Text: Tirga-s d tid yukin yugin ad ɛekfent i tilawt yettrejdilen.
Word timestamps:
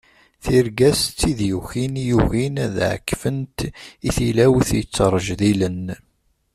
Tirga-s 0.43 1.01
d 1.07 1.13
tid 1.19 1.39
yukin 1.49 1.93
yugin 2.07 2.55
ad 2.65 2.75
ɛekfent 2.91 3.57
i 4.07 4.09
tilawt 4.15 4.69
yettrejdilen. 4.77 5.83